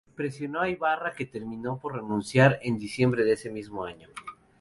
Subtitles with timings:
[0.15, 4.09] Presionó a Ibarra, que terminó por renunciar en diciembre de ese mismo año.